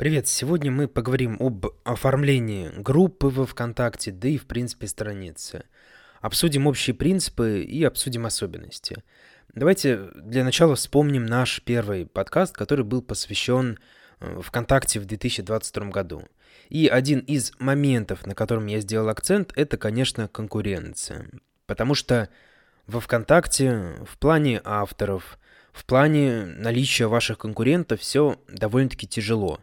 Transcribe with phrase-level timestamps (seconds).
[0.00, 0.26] Привет!
[0.26, 5.64] Сегодня мы поговорим об оформлении группы во ВКонтакте, да и в принципе страницы.
[6.22, 9.04] Обсудим общие принципы и обсудим особенности.
[9.54, 13.78] Давайте для начала вспомним наш первый подкаст, который был посвящен
[14.20, 16.24] э, ВКонтакте в 2022 году.
[16.70, 21.28] И один из моментов, на котором я сделал акцент, это, конечно, конкуренция.
[21.66, 22.30] Потому что
[22.86, 25.38] во ВКонтакте в плане авторов,
[25.74, 29.60] в плане наличия ваших конкурентов все довольно-таки тяжело.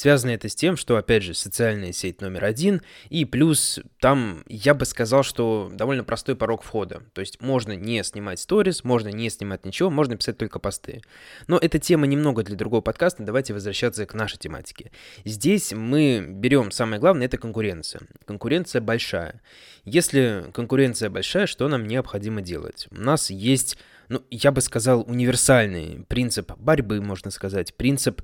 [0.00, 2.80] Связано это с тем, что, опять же, социальная сеть номер один,
[3.10, 7.02] и плюс там, я бы сказал, что довольно простой порог входа.
[7.12, 11.02] То есть можно не снимать сторис, можно не снимать ничего, можно писать только посты.
[11.48, 14.90] Но эта тема немного для другого подкаста, давайте возвращаться к нашей тематике.
[15.26, 18.00] Здесь мы берем самое главное, это конкуренция.
[18.24, 19.42] Конкуренция большая.
[19.84, 22.88] Если конкуренция большая, что нам необходимо делать?
[22.90, 23.76] У нас есть
[24.10, 28.22] ну, я бы сказал, универсальный принцип борьбы, можно сказать, принцип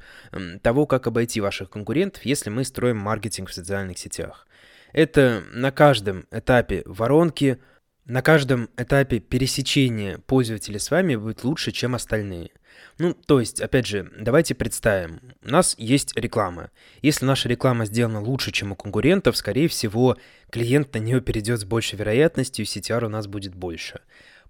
[0.62, 4.48] того, как обойти ваших конкурентов, если мы строим маркетинг в социальных сетях.
[4.92, 7.59] Это на каждом этапе воронки,
[8.04, 12.50] на каждом этапе пересечения пользователя с вами будет лучше, чем остальные.
[12.98, 16.71] Ну, то есть, опять же, давайте представим, у нас есть реклама.
[17.00, 20.16] Если наша реклама сделана лучше, чем у конкурентов, скорее всего,
[20.50, 24.00] клиент на нее перейдет с большей вероятностью, и CTR у нас будет больше.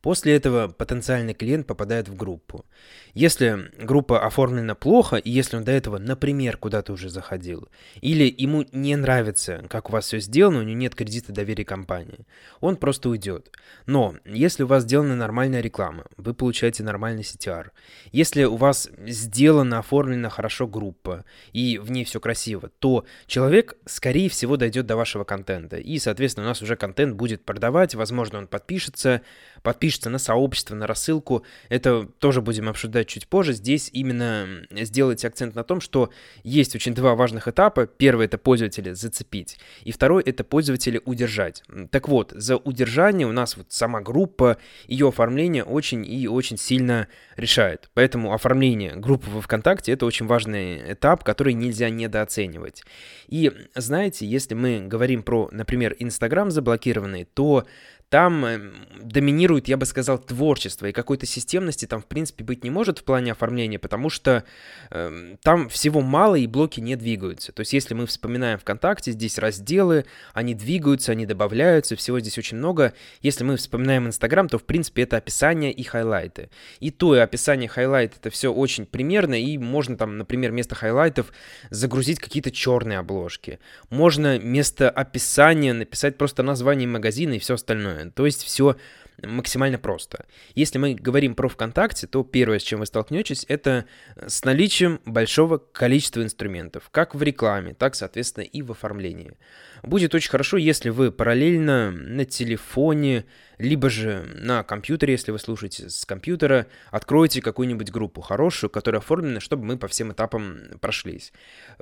[0.06, 2.64] После этого потенциальный клиент попадает в группу.
[3.12, 7.68] Если группа оформлена плохо, и если он до этого, например, куда-то уже заходил,
[8.02, 12.24] или ему не нравится, как у вас все сделано, у него нет кредита доверия компании,
[12.60, 13.50] он просто уйдет.
[13.86, 17.70] Но если у вас сделана нормальная реклама, вы получаете нормальный CTR.
[18.12, 24.28] Если у вас сделана, оформлена хорошо группа, и в ней все красиво, то человек, скорее
[24.28, 25.78] всего, дойдет до вашего контента.
[25.78, 29.22] И, соответственно, у нас уже контент будет продавать, возможно, он подпишется,
[29.66, 31.42] подпишется на сообщество, на рассылку.
[31.68, 33.52] Это тоже будем обсуждать чуть позже.
[33.52, 36.10] Здесь именно сделайте акцент на том, что
[36.44, 37.86] есть очень два важных этапа.
[37.88, 41.64] Первый— это пользователя зацепить, и второй— это пользователя удержать.
[41.90, 47.08] Так вот, за удержание у нас вот сама группа, ее оформление очень и очень сильно
[47.36, 47.90] решает.
[47.92, 52.84] Поэтому оформление группы во ВКонтакте— это очень важный этап, который нельзя недооценивать.
[53.26, 57.66] И знаете, если мы говорим про, например, Инстаграм заблокированный, то
[58.08, 58.72] там эм,
[59.02, 63.04] доминирует, я бы сказал, творчество, и какой-то системности там, в принципе, быть не может в
[63.04, 64.44] плане оформления, потому что
[64.90, 67.52] э, там всего мало, и блоки не двигаются.
[67.52, 72.58] То есть, если мы вспоминаем ВКонтакте, здесь разделы, они двигаются, они добавляются, всего здесь очень
[72.58, 72.92] много.
[73.22, 76.50] Если мы вспоминаем Инстаграм, то, в принципе, это описание и хайлайты.
[76.78, 81.32] И то, и описание, хайлайт, это все очень примерно, и можно там, например, вместо хайлайтов
[81.70, 83.58] загрузить какие-то черные обложки.
[83.90, 87.95] Можно вместо описания написать просто название магазина и все остальное.
[88.14, 88.76] То есть все
[89.22, 90.26] максимально просто.
[90.54, 93.86] Если мы говорим про ВКонтакте, то первое, с чем вы столкнетесь, это
[94.26, 99.38] с наличием большого количества инструментов, как в рекламе, так, соответственно, и в оформлении.
[99.82, 103.24] Будет очень хорошо, если вы параллельно на телефоне
[103.58, 109.40] либо же на компьютере, если вы слушаете с компьютера, откроете какую-нибудь группу хорошую, которая оформлена,
[109.40, 111.32] чтобы мы по всем этапам прошлись.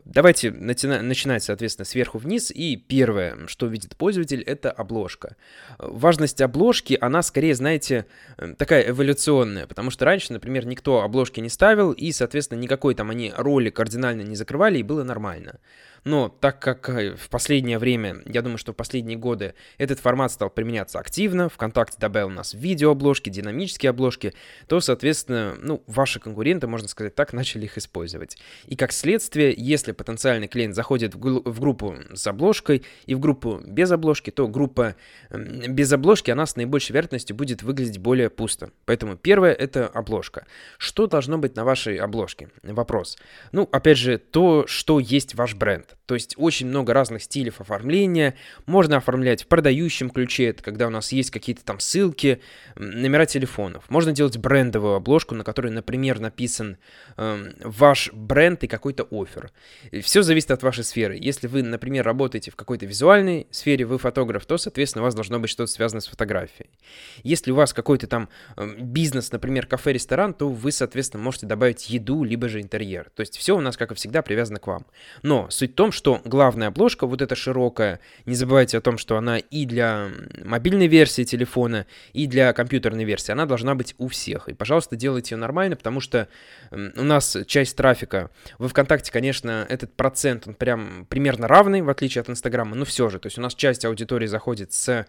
[0.04, 5.36] Давайте начинать, соответственно, сверху вниз, и первое, что видит пользователь, это обложка.
[5.78, 8.06] Важность обложки, она скорее, знаете,
[8.58, 13.32] такая эволюционная, потому что раньше, например, никто обложки не ставил, и, соответственно, никакой там они
[13.36, 15.58] роли кардинально не закрывали, и было нормально.
[16.04, 20.32] Но так как э, в последнее время, я думаю, что в последние годы этот формат
[20.32, 24.34] стал применяться активно, ВКонтакте добавил у нас видеообложки, динамические обложки,
[24.68, 28.36] то, соответственно, ну, ваши конкуренты, можно сказать так, начали их использовать.
[28.66, 33.90] И как следствие, если потенциальный клиент заходит в, группу с обложкой и в группу без
[33.90, 34.96] обложки, то группа
[35.30, 38.70] без обложки, она с наибольшей вероятностью будет выглядеть более пусто.
[38.84, 40.46] Поэтому первое— это обложка.
[40.78, 42.50] Что должно быть на вашей обложке?
[42.62, 43.16] Вопрос.
[43.52, 45.93] Ну, опять же, то, что есть ваш бренд.
[46.06, 48.34] То есть очень много разных стилей оформления.
[48.66, 52.40] Можно оформлять в продающем ключе, это когда у нас есть какие-то там ссылки,
[52.76, 53.88] номера телефонов.
[53.88, 56.76] Можно делать брендовую обложку, на которой, например, написан
[57.16, 59.50] э, ваш бренд и какой-то офер.
[60.02, 61.16] Все зависит от вашей сферы.
[61.20, 65.40] Если вы, например, работаете в какой-то визуальной сфере, вы фотограф, то, соответственно, у вас должно
[65.40, 66.68] быть что-то связанное с фотографией.
[67.22, 72.24] Если у вас какой-то там э, бизнес, например, кафе-ресторан, то вы, соответственно, можете добавить еду,
[72.24, 73.10] либо же интерьер.
[73.14, 74.86] То есть все у нас, как и всегда, привязано к вам.
[75.22, 79.18] Но суть в том, что главная обложка, вот эта широкая, не забывайте о том, что
[79.18, 80.08] она и для
[80.42, 81.84] мобильной версии телефона,
[82.14, 84.48] и для компьютерной версии, она должна быть у всех.
[84.48, 86.28] И, пожалуйста, делайте ее нормально, потому что
[86.70, 92.22] у нас часть трафика, во ВКонтакте, конечно, этот процент, он прям примерно равный, в отличие
[92.22, 95.06] от Инстаграма, но все же, то есть у нас часть аудитории заходит с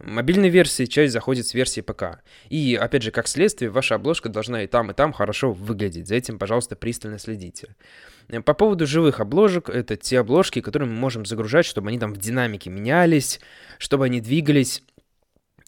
[0.00, 2.22] мобильной версии, часть заходит с версии ПК.
[2.48, 6.08] И, опять же, как следствие, ваша обложка должна и там, и там хорошо выглядеть.
[6.08, 7.74] За этим, пожалуйста, пристально следите.
[8.44, 12.18] По поводу живых обложек, это те обложки, которые мы можем загружать, чтобы они там в
[12.18, 13.40] динамике менялись,
[13.78, 14.82] чтобы они двигались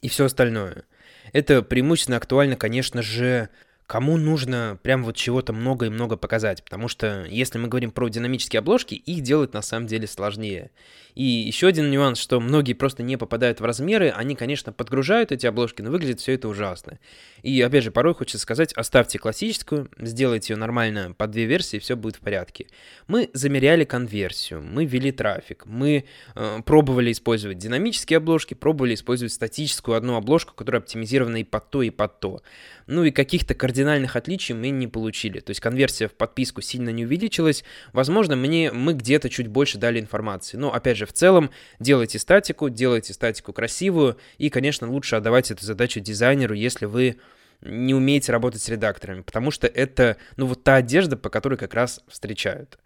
[0.03, 0.85] и все остальное.
[1.33, 3.49] Это преимущественно актуально, конечно же,
[3.91, 8.09] кому нужно прям вот чего-то много и много показать, потому что если мы говорим про
[8.09, 10.71] динамические обложки, их делать на самом деле сложнее.
[11.15, 15.45] И еще один нюанс, что многие просто не попадают в размеры, они, конечно, подгружают эти
[15.47, 17.01] обложки, но выглядит все это ужасно.
[17.43, 21.97] И, опять же, порой хочется сказать, оставьте классическую, сделайте ее нормально по две версии, все
[21.97, 22.67] будет в порядке.
[23.09, 26.05] Мы замеряли конверсию, мы ввели трафик, мы
[26.35, 31.83] э, пробовали использовать динамические обложки, пробовали использовать статическую одну обложку, которая оптимизирована и под то,
[31.83, 32.43] и под то.
[32.87, 33.80] Ну и каких-то кардинальных
[34.17, 35.41] отличий мы не получили.
[35.41, 37.65] То есть конверсия в подписку сильно не увеличилась.
[37.93, 40.57] Возможно, мне, мы где-то чуть больше дали информации.
[40.57, 44.17] Но, опять же, в целом, делайте статику, делайте статику красивую.
[44.39, 47.17] И, конечно, лучше отдавать эту задачу дизайнеру, если вы
[47.63, 51.75] не умеете работать с редакторами, потому что это, ну, вот та одежда, по которой как
[51.75, 52.79] раз встречают.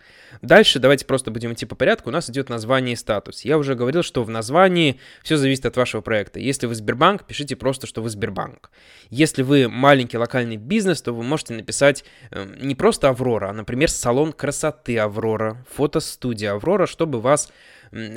[0.42, 2.10] Дальше давайте просто будем идти по порядку.
[2.10, 3.42] У нас идет название и статус.
[3.42, 6.40] Я уже говорил, что в названии все зависит от вашего проекта.
[6.40, 8.70] Если вы Сбербанк, пишите просто, что вы Сбербанк.
[9.10, 13.90] Если вы маленький локальный бизнес, то вы можете написать э, не просто Аврора, а, например,
[13.90, 17.50] салон красоты Аврора, фотостудия Аврора, чтобы вас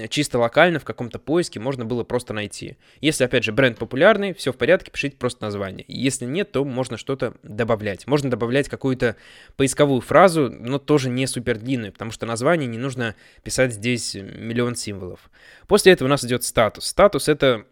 [0.09, 2.77] чисто локально в каком-то поиске можно было просто найти.
[3.01, 5.85] Если, опять же, бренд популярный, все в порядке, пишите просто название.
[5.87, 8.07] Если нет, то можно что-то добавлять.
[8.07, 9.15] Можно добавлять какую-то
[9.55, 14.75] поисковую фразу, но тоже не супер длинную, потому что название не нужно писать здесь миллион
[14.75, 15.29] символов.
[15.67, 16.85] После этого у нас идет статус.
[16.85, 17.65] Статус— это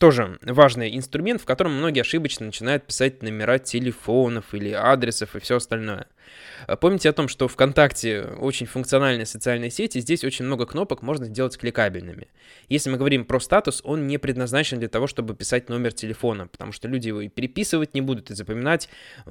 [0.00, 5.56] тоже важный инструмент, в котором многие ошибочно начинают писать номера телефонов или адресов и все
[5.56, 6.06] остальное.
[6.66, 11.02] А помните о том, что ВКонтакте очень функциональная социальная сеть, и здесь очень много кнопок
[11.02, 12.28] можно сделать кликабельными.
[12.68, 16.72] Если мы говорим про статус, он не предназначен для того, чтобы писать номер телефона, потому
[16.72, 18.88] что люди его и переписывать не будут, и запоминать,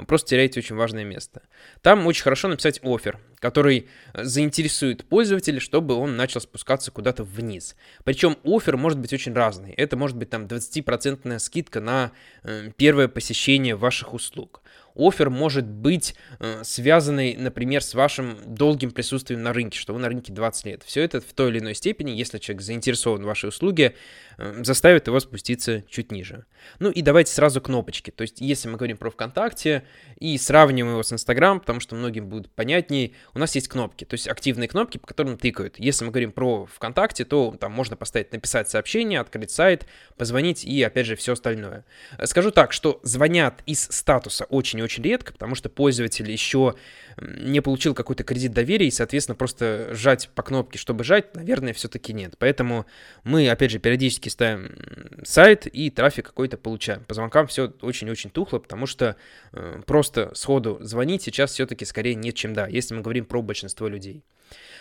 [0.08, 1.44] просто теряете очень важное место.
[1.82, 7.76] Там очень хорошо написать офер, который заинтересует пользователя, чтобы он начал спускаться куда-то вниз.
[8.04, 9.72] Причем офер может быть очень разный.
[9.74, 12.12] Это может быть там 20% скидка на
[12.44, 14.62] э, первое посещение ваших услуг
[15.00, 20.10] офер может быть э, связанный, например, с вашим долгим присутствием на рынке, что вы на
[20.10, 20.84] рынке 20 лет.
[20.84, 23.96] Все это в той или иной степени, если человек заинтересован в вашей услуге,
[24.38, 26.46] э, заставит его спуститься чуть ниже.
[26.80, 28.12] Ну и давайте сразу кнопочки.
[28.12, 29.84] То есть, если мы говорим про ВКонтакте
[30.20, 34.16] и сравниваем его с Инстаграм, потому что многим будет понятней, у нас есть кнопки, то
[34.16, 35.80] есть активные кнопки, по которым тыкают.
[35.80, 39.86] Если мы говорим про ВКонтакте, то там можно поставить написать сообщение, открыть сайт,
[40.18, 41.86] позвонить и, опять же, все остальное.
[42.26, 46.74] Скажу так, что звонят из статуса очень-очень очень редко, потому что пользователь еще
[47.18, 52.12] не получил какой-то кредит доверия, и, соответственно, просто жать по кнопке, чтобы жать, наверное, все-таки
[52.12, 52.34] нет.
[52.40, 52.88] Поэтому
[53.24, 54.76] мы, опять же, периодически ставим
[55.24, 57.04] сайт и трафик какой-то получаем.
[57.04, 59.16] По звонкам все очень-очень тухло, потому что
[59.52, 63.88] э, просто сходу звонить сейчас все-таки скорее нет, чем да, если мы говорим про большинство
[63.88, 64.24] людей.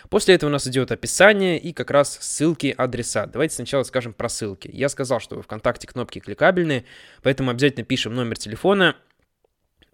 [0.09, 3.27] После этого у нас идет описание и как раз ссылки, адреса.
[3.27, 4.69] Давайте сначала скажем про ссылки.
[4.73, 6.85] Я сказал, что в ВКонтакте кнопки кликабельные,
[7.21, 8.95] поэтому обязательно пишем номер телефона,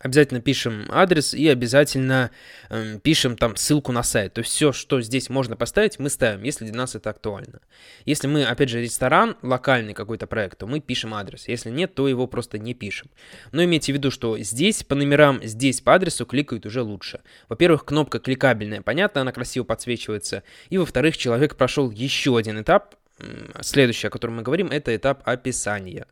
[0.05, 2.29] обязательно пишем адрес и обязательно
[2.69, 4.33] э, пишем там ссылку на сайт.
[4.33, 7.59] То есть все, что здесь можно поставить, мы ставим, если для нас это актуально.
[8.05, 11.47] Если мы, опять же, ресторан, локальный какой-то проект, то мы пишем адрес.
[11.47, 13.09] Если нет, то его просто не пишем.
[13.51, 17.21] Но имейте в виду, что здесь по номерам, здесь по адресу кликают уже лучше.
[17.49, 20.43] Во-первых, кнопка кликабельная, понятно, она красиво подсвечивается.
[20.69, 22.95] И во-вторых, человек прошел еще один этап,
[23.61, 26.05] Следующее, о котором мы говорим, это этап описания.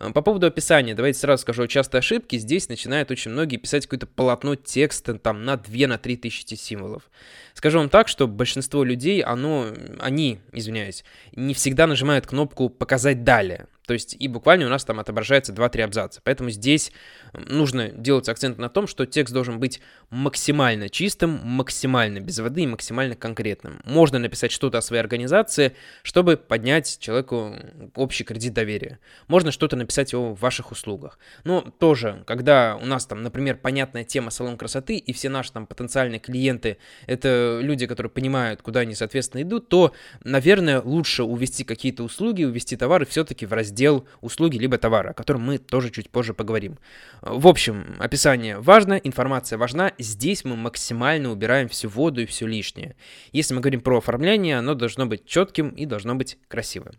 [0.00, 2.36] Э, по поводу описания, давайте сразу скажу, часто ошибки.
[2.36, 7.10] Здесь начинают очень многие писать какое-то полотно текста там на 2-3 на тысячи символов.
[7.54, 9.68] Скажу вам так, что большинство людей, оно,
[9.98, 11.04] они, извиняюсь,
[11.34, 13.66] не всегда нажимают кнопку «Показать далее».
[13.86, 16.20] То есть и буквально у нас там отображается 2-3 абзаца.
[16.22, 16.92] Поэтому здесь
[17.32, 22.66] нужно делать акцент на том, что текст должен быть максимально чистым, максимально без воды и
[22.66, 23.80] максимально конкретным.
[23.84, 27.56] Можно написать что-то о своей организации, чтобы поднять человеку
[27.96, 29.00] общий кредит доверия.
[29.26, 31.18] Можно что-то написать о ваших услугах.
[31.44, 35.66] Но тоже, когда у нас там, например, понятная тема салон красоты, и все наши там
[35.66, 42.04] потенциальные клиенты— это люди, которые понимают, куда они, соответственно, идут, то, наверное, лучше увести какие-то
[42.04, 46.10] услуги, увести товары все-таки в раздел раздел услуги либо товара, о котором мы тоже чуть
[46.10, 46.78] позже поговорим.
[47.22, 49.92] В общем, описание важно, информация важна.
[49.98, 52.94] Здесь мы максимально убираем всю воду и все лишнее.
[53.32, 56.92] Если мы говорим про оформление, оно должно быть четким и должно быть красивым.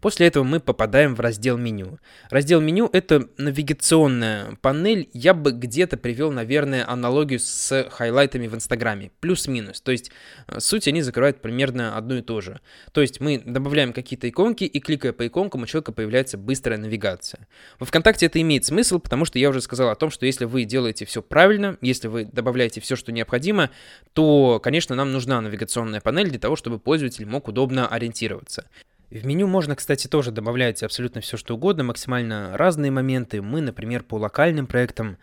[0.00, 1.98] После этого мы попадаем в раздел меню.
[2.30, 5.08] Раздел меню— это навигационная панель.
[5.12, 9.10] Я бы где-то привел, наверное, аналогию с хайлайтами в Инстаграме.
[9.20, 9.80] Плюс-минус.
[9.80, 10.10] То есть
[10.46, 12.60] э, суть они закрывают примерно одно и то же.
[12.92, 17.48] То есть мы добавляем какие-то иконки, и кликая по иконкам, у человека появляется быстрая навигация.
[17.78, 20.64] Во ВКонтакте это имеет смысл, потому что я уже сказал о том, что если вы
[20.64, 23.70] делаете все правильно, если вы добавляете все, что необходимо,
[24.12, 28.66] то, конечно, нам нужна навигационная панель для того, чтобы пользователь мог удобно ориентироваться.
[29.10, 33.40] В меню можно, кстати, тоже добавлять абсолютно все, что угодно, максимально разные моменты.
[33.40, 35.18] Мы, например, по локальным проектам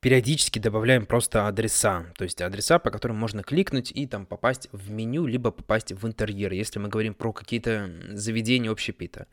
[0.00, 4.90] периодически добавляем просто адреса, то есть адреса, по которым можно кликнуть и там попасть в
[4.90, 9.26] меню, либо попасть в интерьер, если мы говорим про какие-то заведения общепита.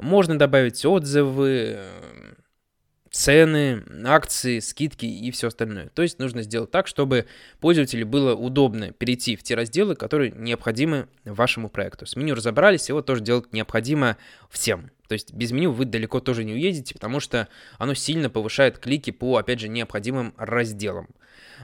[0.00, 1.78] Можно добавить отзывы,
[3.18, 5.88] цены, акции, скидки и все остальное.
[5.88, 7.26] То есть нужно сделать так, чтобы
[7.58, 12.06] пользователю было удобно перейти в те разделы, которые необходимы вашему проекту.
[12.06, 14.16] С меню разобрались, его тоже делать необходимо
[14.50, 14.92] всем.
[15.08, 17.48] То есть без меню вы далеко тоже не уедете, потому что
[17.78, 21.08] оно сильно повышает клики по, опять же, необходимым разделам.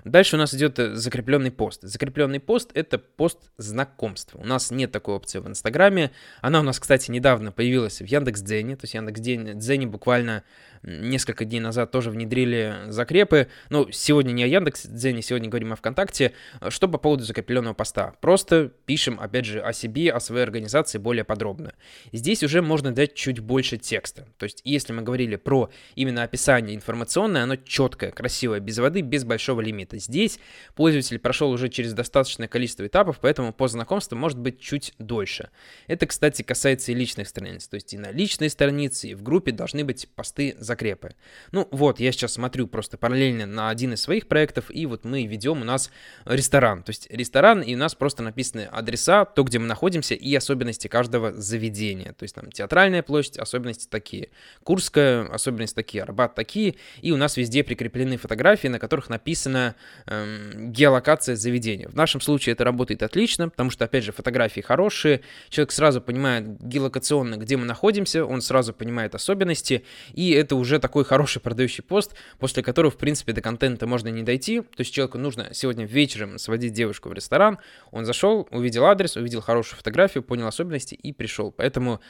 [0.04, 1.82] Дальше у нас идет э, закрепленный пост.
[1.82, 4.38] Закрепленный пост— это пост знакомства.
[4.38, 6.10] У нас нет такой опции в Инстаграме.
[6.40, 8.76] Она у нас, кстати, недавно появилась в Яндекс.Дзене.
[8.76, 10.42] То есть Яндекс.Дзене буквально
[10.82, 13.48] несколько дней назад тоже внедрили закрепы.
[13.70, 16.32] Ну, сегодня не о Яндекс.Дзене, сегодня говорим о ВКонтакте.
[16.68, 18.14] Что по поводу закрепленного поста?
[18.20, 21.72] Просто пишем, опять же, о себе, о своей организации более подробно.
[22.12, 24.28] Здесь уже можно дать чуть больше текста.
[24.36, 29.24] То есть, если мы говорили про именно описание информационное, оно четкое, красивое, без воды, без
[29.24, 29.98] большого лимита.
[29.98, 30.38] Здесь
[30.74, 35.48] пользователь прошел уже через достаточное количество этапов, поэтому по знакомству может быть чуть дольше.
[35.86, 37.68] Это, кстати, касается и личных страниц.
[37.68, 41.14] То есть и на личной странице, и в группе должны быть посты за закрепы.
[41.52, 45.24] Ну вот, я сейчас смотрю просто параллельно на один из своих проектов, и вот мы
[45.24, 45.90] ведем у нас
[46.24, 46.82] ресторан.
[46.82, 50.88] То есть ресторан, и у нас просто написаны адреса, то, где мы находимся, и особенности
[50.88, 52.12] каждого заведения.
[52.12, 54.30] То есть там театральная площадь, особенности такие.
[54.62, 56.02] Курская, особенности такие.
[56.02, 56.76] Арбат такие.
[57.02, 59.74] И у нас везде прикреплены фотографии, на которых написана
[60.06, 61.88] эм, геолокация заведения.
[61.88, 65.22] В нашем случае это работает отлично, потому что, опять же, фотографии хорошие.
[65.48, 71.04] Человек сразу понимает геолокационно, где мы находимся, он сразу понимает особенности, и это уже такой
[71.04, 74.60] хороший продающий пост, после которого, в принципе, до контента можно не дойти.
[74.60, 77.58] То есть человеку нужно сегодня вечером сводить девушку в ресторан.
[77.90, 81.50] Он зашел, увидел адрес, увидел хорошую фотографию, понял особенности и пришел.
[81.50, 82.00] Поэтому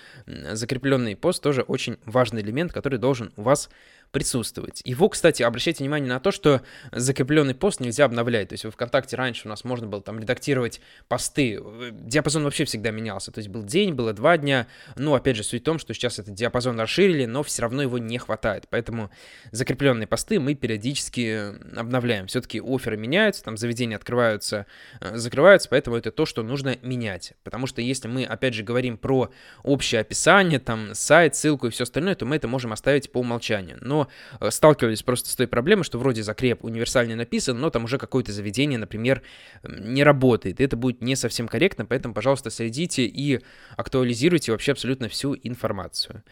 [1.04, 3.68] закрепленный пост тоже очень важный элемент, который должен у вас
[4.14, 4.80] присутствовать.
[4.84, 8.48] Его, кстати, обращайте внимание на то, что закрепленный пост нельзя обновлять.
[8.48, 11.60] То есть в ВКонтакте раньше у нас можно было там редактировать посты.
[11.90, 13.32] Диапазон вообще всегда менялся.
[13.32, 14.68] То есть был день, было два дня.
[14.94, 17.98] Ну, опять же, суть в том, что сейчас этот диапазон расширили, но все равно его
[17.98, 18.66] не хватает.
[18.70, 19.10] Поэтому
[19.50, 22.28] закрепленные посты мы периодически обновляем.
[22.28, 24.66] Все-таки оферы меняются, там заведения открываются,
[25.00, 27.32] э, закрываются, поэтому это то, что нужно менять.
[27.42, 29.32] Потому что если мы, опять же, говорим про
[29.64, 33.78] общее описание, там сайт, ссылку и все остальное, то мы это можем оставить по умолчанию.
[33.80, 34.03] Но
[34.40, 38.32] Э, сталкивались просто с той проблемой, что вроде закреп универсальный написан, но там уже какое-то
[38.32, 39.22] заведение, например,
[39.62, 40.60] не работает.
[40.60, 43.40] И это будет не совсем корректно, поэтому, пожалуйста, следите и
[43.76, 46.22] актуализируйте вообще абсолютно всю информацию.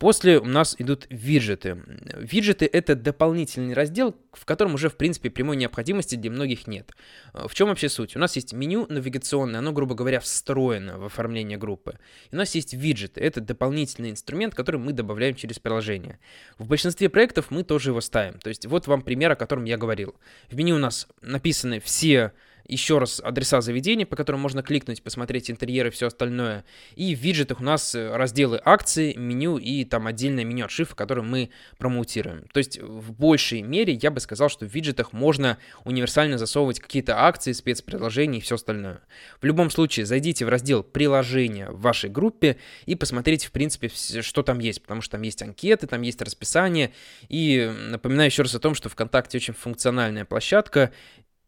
[0.00, 1.82] После у нас идут виджеты.
[2.16, 6.92] Виджеты— это дополнительный раздел, в котором уже, в принципе, прямой необходимости для многих нет.
[7.34, 8.16] Э, в чем вообще суть?
[8.16, 11.98] У нас есть меню навигационное, оно, грубо говоря, встроено в оформление группы.
[12.30, 13.20] И у нас есть виджеты.
[13.20, 16.18] Это дополнительный инструмент, который мы добавляем через приложение.
[16.58, 18.38] В большинстве проектов мы тоже его ставим.
[18.38, 20.14] То есть вот вам пример, о котором я говорил.
[20.50, 22.32] В меню у нас написаны все
[22.70, 26.64] еще раз адреса заведений, по которым можно кликнуть, посмотреть интерьеры и все остальное.
[26.94, 31.22] И в виджетах у нас э, разделы акции, меню и там отдельное меню отшифа, которое
[31.22, 32.44] мы промоутируем.
[32.52, 37.24] То есть в большей мере я бы сказал, что в виджетах можно универсально засовывать какие-то
[37.24, 39.00] акции, спецпредложения и все остальное.
[39.40, 44.42] В любом случае, зайдите в раздел приложения в вашей группе и посмотрите, в принципе, что
[44.42, 46.92] там есть, потому что там есть анкеты, там есть расписание.
[47.28, 50.92] И напоминаю еще раз о том, что ВКонтакте очень функциональная площадка,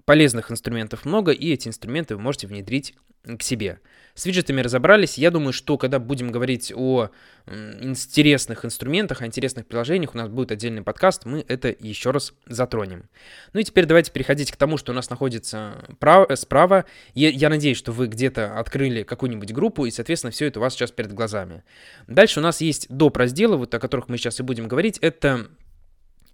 [0.05, 2.95] полезных инструментов много, и эти инструменты вы можете внедрить
[3.25, 3.79] к себе.
[4.15, 5.17] С виджетами разобрались.
[5.17, 7.11] Я думаю, что когда будем говорить о
[7.47, 13.09] интересных инструментах, о интересных приложениях, у нас будет отдельный подкаст, мы это еще раз затронем.
[13.53, 16.29] Ну и теперь давайте переходить к тому, что у нас находится прав...
[16.39, 16.85] Справа.
[17.15, 20.75] Я, я надеюсь, что вы где-то открыли какую-нибудь группу, и, соответственно, все это у вас
[20.75, 21.65] сейчас перед глазами.
[22.07, 23.17] Дальше у нас есть доп.
[23.17, 24.99] разделы, вот о которых мы сейчас и будем говорить.
[24.99, 25.49] Это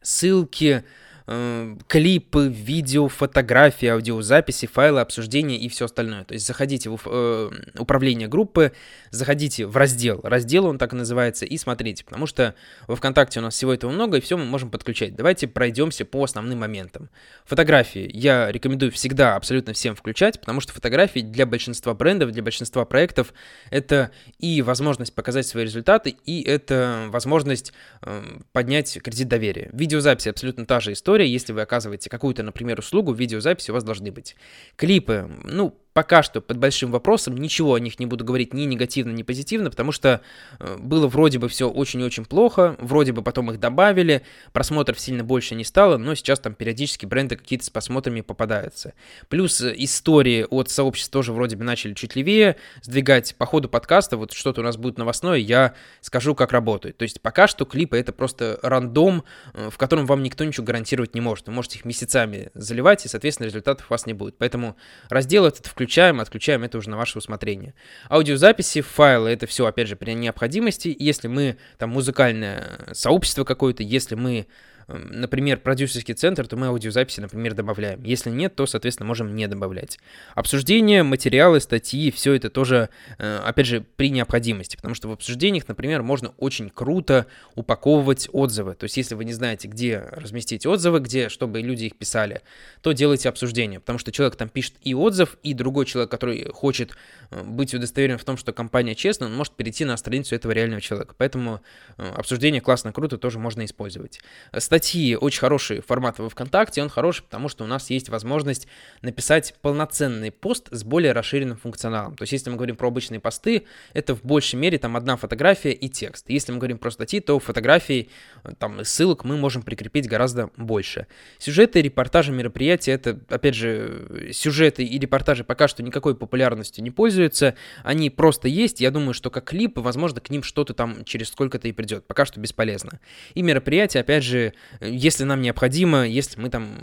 [0.03, 0.85] ссылки,
[1.29, 6.25] э, клипы, видео, фотографии, аудиозаписи, файлы, обсуждения и все остальное.
[6.25, 8.73] То есть заходите в э, управление группы,
[9.11, 12.55] заходите в раздел, раздел он так и называется, и смотрите, потому что
[12.87, 15.15] во ВКонтакте у нас всего этого много, и все мы можем подключать.
[15.15, 17.11] Давайте пройдемся по основным моментам.
[17.45, 22.85] Фотографии я рекомендую всегда абсолютно всем включать, потому что фотографии для большинства брендов, для большинства
[22.85, 23.35] проектов
[23.71, 29.69] это и возможность показать свои результаты, и это возможность э, поднять кредит доверия.
[29.73, 31.18] Видеозаписи абсолютно та же история.
[31.27, 34.37] Если вы оказываете какую-то, например, услугу, видеозаписи у вас должны быть.
[34.77, 39.11] Клипы, ну, пока что под большим вопросом, ничего о них не буду говорить ни негативно,
[39.11, 40.21] ни позитивно, потому что
[40.61, 45.57] э, было вроде бы все очень-очень плохо, вроде бы потом их добавили, просмотров сильно больше
[45.57, 48.95] не стало, но сейчас там периодически бренды какие-то с просмотрами попадаются.
[49.29, 54.17] Плюс э, истории от сообществ тоже вроде бы начали чуть левее сдвигать по ходу подкаста,
[54.17, 56.97] вот что-то у нас будет новостное, я скажу, как работает.
[56.97, 61.17] То есть пока что клипы это просто рандом, э, в котором вам никто ничего гарантировать
[61.17, 61.49] не может.
[61.49, 64.39] Вы можете их месяцами заливать, и, соответственно, результатов у вас не будет.
[64.39, 64.77] Поэтому
[65.09, 67.73] раздел этот включен включаем, отключаем, это уже на ваше усмотрение.
[68.11, 70.95] Аудиозаписи, файлы, это все, опять же, при необходимости.
[70.99, 74.47] Если мы, там, музыкальное сообщество какое-то, если мы
[74.89, 78.03] например, продюсерский центр, то мы аудиозаписи, например, добавляем.
[78.03, 79.99] Если нет, то, соответственно, можем не добавлять.
[80.35, 85.69] Обсуждение, материалы, статьи, все это тоже, э, опять же, при необходимости, потому что в обсуждениях,
[85.69, 88.75] например, можно очень круто упаковывать отзывы.
[88.75, 92.41] То есть, если вы не знаете, где разместить отзывы, где, чтобы люди их писали,
[92.81, 96.97] то делайте обсуждение, потому что человек там пишет и отзыв, и другой человек, который хочет
[97.31, 100.81] э, быть удостоверен в том, что компания честная, он может перейти на страницу этого реального
[100.81, 101.15] человека.
[101.19, 101.61] Поэтому
[101.99, 104.21] э, обсуждение классно, круто, тоже можно использовать
[104.57, 104.78] статьи
[105.21, 108.69] очень хороший формат во ВКонтакте, он хороший, потому что у нас есть возможность
[109.03, 112.17] написать полноценный пост с более расширенным функционалом.
[112.17, 115.73] То есть, если мы говорим про обычные посты, это в большей мере там одна фотография
[115.73, 116.29] и текст.
[116.29, 118.11] Если мы говорим про статьи, то фотографий,
[118.59, 121.07] там, ссылок мы можем прикрепить гораздо больше.
[121.39, 127.55] Сюжеты, репортажи, мероприятия, это, опять же, сюжеты и репортажи пока что никакой популярностью не пользуются,
[127.83, 131.69] они просто есть, я думаю, что как клипы, возможно, к ним что-то там через сколько-то
[131.69, 133.01] и придет, пока что бесполезно.
[133.35, 136.79] И мероприятия, опять же, если нам необходимо, если мы там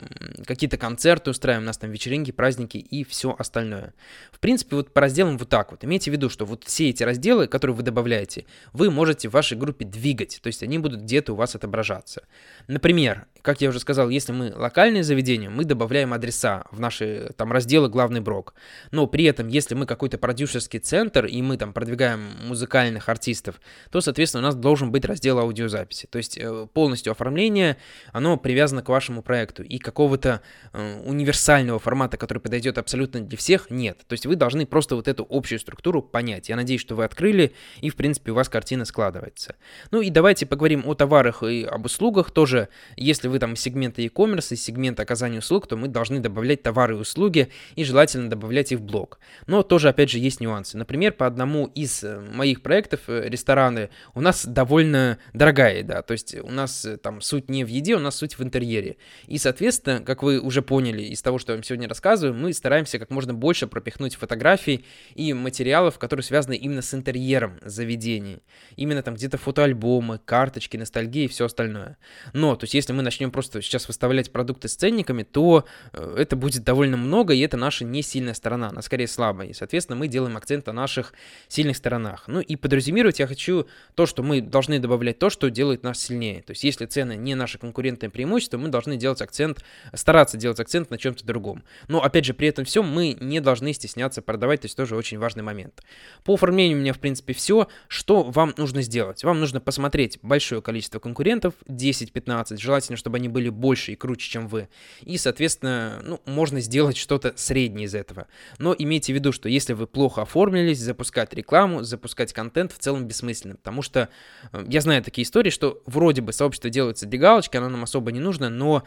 [0.45, 3.93] какие-то концерты устраиваем, у нас там вечеринки, праздники и все остальное.
[4.31, 5.83] В принципе, вот по разделам вот так вот.
[5.83, 9.57] Имейте в виду, что вот все эти разделы, которые вы добавляете, вы можете в вашей
[9.57, 12.23] группе двигать, то есть они будут где-то у вас отображаться.
[12.67, 17.51] Например, как я уже сказал, если мы локальное заведение, мы добавляем адреса в наши там
[17.51, 18.55] разделы главный брок.
[18.91, 23.61] Но при этом, если мы какой-то продюсерский центр и мы там продвигаем музыкальных артистов,
[23.91, 26.07] то, соответственно, у нас должен быть раздел аудиозаписи.
[26.07, 27.77] То есть э, полностью оформление
[28.11, 29.61] оно привязано к вашему проекту.
[29.61, 30.41] И какого-то
[30.73, 33.99] э, универсального формата, который подойдет абсолютно для всех, нет.
[34.07, 36.49] То есть вы должны просто вот эту общую структуру понять.
[36.49, 39.55] Я надеюсь, что вы открыли, и, в принципе, у вас картина складывается.
[39.91, 42.69] Ну и давайте поговорим о товарах и об услугах тоже.
[42.97, 46.95] Если вы там из сегмента e-commerce, из сегмента оказания услуг, то мы должны добавлять товары
[46.95, 49.19] и услуги, и желательно добавлять их в блог.
[49.47, 50.77] Но тоже, опять же, есть нюансы.
[50.77, 56.01] Например, по одному из э, моих проектов, э, рестораны, у нас довольно дорогая еда.
[56.01, 58.97] То есть у нас там суть не в еде, у нас суть в интерьере.
[59.27, 62.99] И, соответственно, как вы уже поняли из того, что я вам сегодня рассказываю, мы стараемся
[62.99, 68.43] как можно больше пропихнуть фотографий и материалов, которые связаны именно с интерьером заведений.
[68.75, 71.97] Именно там где-то фотоальбомы, карточки, ностальгии и все остальное.
[72.33, 76.35] Но, то есть, если мы начнем просто сейчас выставлять продукты с ценниками, то э, это
[76.35, 79.47] будет довольно много, и это наша не сильная сторона, она скорее слабая.
[79.47, 81.13] И, соответственно, мы делаем акцент на наших
[81.47, 82.23] сильных сторонах.
[82.27, 86.41] Ну и подразумевать я хочу то, что мы должны добавлять то, что делает нас сильнее.
[86.41, 90.89] То есть, если цены не наши конкурентное преимущество, мы должны делать акцент, стараться делать акцент
[90.89, 91.63] на чем-то другом.
[91.87, 95.17] Но, опять же, при этом всем мы не должны стесняться продавать, то есть тоже очень
[95.17, 95.83] важный момент.
[96.23, 97.67] По оформлению у меня, в принципе, все.
[97.87, 99.23] Что вам нужно сделать?
[99.23, 104.47] Вам нужно посмотреть большое количество конкурентов, 10-15, желательно, чтобы они были больше и круче, чем
[104.47, 104.69] вы.
[105.01, 108.27] И, соответственно, ну, можно сделать что-то среднее из этого.
[108.57, 113.05] Но имейте в виду, что если вы плохо оформились, запускать рекламу, запускать контент в целом
[113.05, 114.09] бессмысленно, потому что
[114.51, 118.11] э, я знаю такие истории, что вроде бы сообщество делается для галочки, оно нам особо
[118.11, 118.83] не нужно, но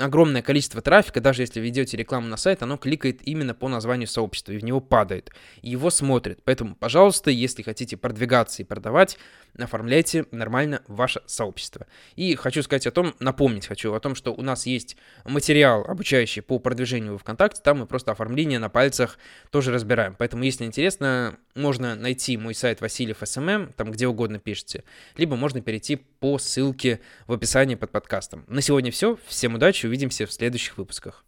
[0.00, 4.08] огромное количество трафика, даже если вы ведете рекламу на сайт, оно кликает именно по названию
[4.08, 5.30] сообщества и в него падает,
[5.62, 6.40] и его смотрит.
[6.44, 9.18] Поэтому, пожалуйста, если хотите продвигаться и продавать,
[9.58, 11.86] оформляйте нормально ваше сообщество.
[12.14, 13.14] И хочу сказать о том,
[13.56, 17.78] напомнить хочу о том, что у нас есть материал, обучающий по продвижению в ВКонтакте, там
[17.78, 19.18] мы просто оформление на пальцах
[19.50, 20.14] тоже разбираем.
[20.18, 24.84] Поэтому, если интересно, можно найти мой сайт Васильев SMM, там где угодно пишите,
[25.16, 28.44] либо можно перейти по ссылке в описании под подкастом.
[28.48, 29.16] На сегодня все.
[29.26, 31.24] Всем удачи, увидимся в следующих выпусках.